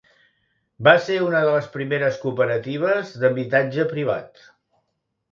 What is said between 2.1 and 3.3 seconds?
cooperatives